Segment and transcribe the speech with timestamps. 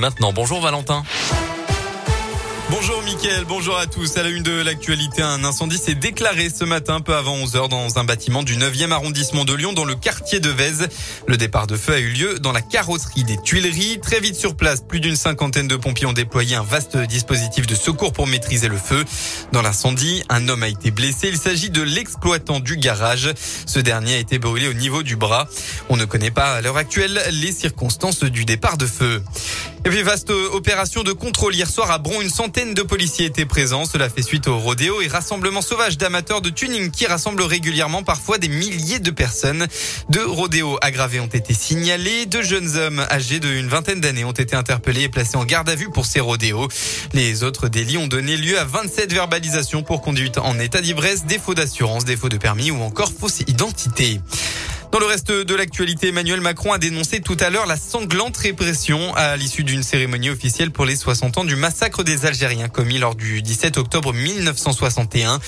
[0.00, 0.32] maintenant.
[0.32, 1.04] Bonjour Valentin.
[2.70, 4.16] Bonjour Mickaël, bonjour à tous.
[4.16, 7.98] À la une de l'actualité, un incendie s'est déclaré ce matin peu avant 11h dans
[7.98, 10.86] un bâtiment du 9e arrondissement de Lyon dans le quartier de Vèze.
[11.26, 13.98] Le départ de feu a eu lieu dans la carrosserie des Tuileries.
[14.00, 17.74] Très vite sur place, plus d'une cinquantaine de pompiers ont déployé un vaste dispositif de
[17.74, 19.04] secours pour maîtriser le feu.
[19.50, 21.26] Dans l'incendie, un homme a été blessé.
[21.28, 23.34] Il s'agit de l'exploitant du garage.
[23.66, 25.48] Ce dernier a été brûlé au niveau du bras.
[25.88, 29.24] On ne connaît pas à l'heure actuelle les circonstances du départ de feu.
[29.84, 33.46] Et puis vaste opération de contrôle hier soir à Bron, une centaine de policiers étaient
[33.46, 33.86] présents.
[33.86, 38.36] Cela fait suite au rodéo et rassemblement sauvage d'amateurs de tuning qui rassemblent régulièrement parfois
[38.36, 39.66] des milliers de personnes.
[40.10, 42.26] Deux rodéos aggravés ont été signalés.
[42.26, 45.74] Deux jeunes hommes âgés d'une vingtaine d'années ont été interpellés et placés en garde à
[45.74, 46.68] vue pour ces rodéos.
[47.14, 51.54] Les autres délits ont donné lieu à 27 verbalisations pour conduite en état d'ivresse, défaut
[51.54, 54.20] d'assurance, défaut de permis ou encore fausse identité.
[54.92, 59.14] Dans le reste de l'actualité, Emmanuel Macron a dénoncé tout à l'heure la sanglante répression
[59.14, 63.14] à l'issue d'une cérémonie officielle pour les 60 ans du massacre des Algériens commis lors
[63.14, 65.38] du 17 octobre 1961.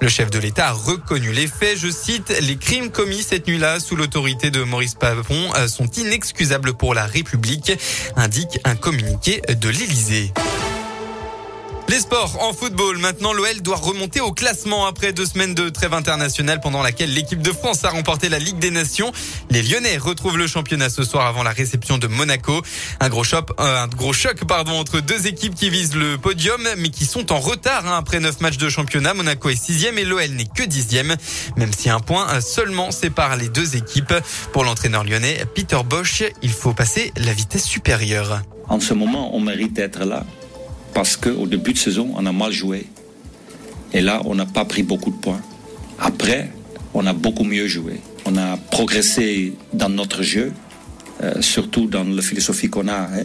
[0.00, 1.78] Le chef de l'État a reconnu les faits.
[1.78, 6.74] Je cite, les crimes commis cette nuit-là sous l'autorité de Maurice Papon euh, sont inexcusables
[6.74, 7.72] pour la République,
[8.14, 10.32] indique un communiqué de l'Élysée.
[11.92, 12.96] Les sports en football.
[12.96, 17.42] Maintenant, l'OL doit remonter au classement après deux semaines de trêve internationale pendant laquelle l'équipe
[17.42, 19.12] de France a remporté la Ligue des Nations.
[19.50, 22.62] Les Lyonnais retrouvent le championnat ce soir avant la réception de Monaco.
[23.00, 27.30] Un gros choc, euh, pardon, entre deux équipes qui visent le podium, mais qui sont
[27.30, 29.12] en retard hein, après neuf matchs de championnat.
[29.12, 31.14] Monaco est sixième et l'OL n'est que dixième,
[31.58, 34.14] même si un point euh, seulement sépare les deux équipes.
[34.54, 38.40] Pour l'entraîneur lyonnais Peter Bosch, il faut passer la vitesse supérieure.
[38.70, 40.24] En ce moment, on mérite d'être là
[40.94, 42.86] parce qu'au début de saison, on a mal joué.
[43.92, 45.40] Et là, on n'a pas pris beaucoup de points.
[45.98, 46.50] Après,
[46.94, 48.00] on a beaucoup mieux joué.
[48.24, 50.52] On a progressé dans notre jeu,
[51.22, 53.02] euh, surtout dans la philosophie qu'on a.
[53.02, 53.24] Hein.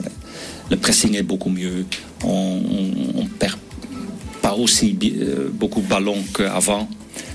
[0.70, 1.86] Le pressing est beaucoup mieux.
[2.24, 2.62] On,
[3.16, 3.58] on, perd
[4.42, 6.90] pas aussi euh, beaucoup de ballons qu'avant.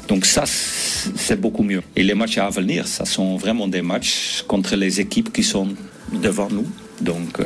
[0.08, 1.82] Donc ça, c'est beaucoup mieux.
[1.96, 5.68] Et les matchs à venir, ça sont vraiment des matchs contre les équipes qui sont
[6.12, 6.66] devant nous.
[7.00, 7.44] Donc, euh,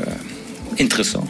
[0.80, 1.26] intéressant.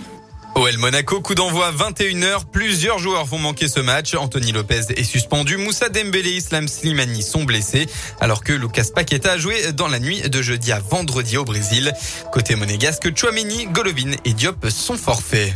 [0.56, 2.47] OL Monaco, coup d'envoi 21h.
[2.50, 4.15] Plusieurs joueurs vont manquer ce match.
[4.15, 5.59] Anthony Lopez est suspendu.
[5.59, 7.87] Moussa Dembélé et Islam Slimani sont blessés.
[8.21, 11.93] Alors que Lucas Paqueta a joué dans la nuit de jeudi à vendredi au Brésil.
[12.33, 15.53] Côté monégasque, Chouameni, Golovin et Diop sont forfaits.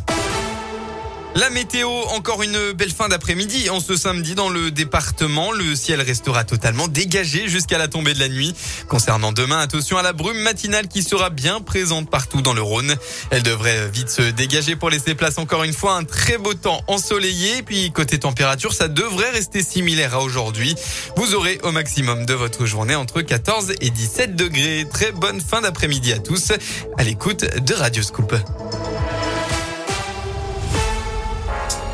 [1.37, 3.71] La météo, encore une belle fin d'après-midi.
[3.71, 8.19] En ce samedi, dans le département, le ciel restera totalement dégagé jusqu'à la tombée de
[8.19, 8.53] la nuit.
[8.89, 12.97] Concernant demain, attention à la brume matinale qui sera bien présente partout dans le Rhône.
[13.31, 16.83] Elle devrait vite se dégager pour laisser place encore une fois un très beau temps
[16.89, 17.63] ensoleillé.
[17.63, 20.75] Puis côté température, ça devrait rester similaire à aujourd'hui.
[21.17, 24.85] Vous aurez au maximum de votre journée entre 14 et 17 degrés.
[24.93, 26.51] Très bonne fin d'après-midi à tous
[26.99, 28.35] à l'écoute de Radio Scoop.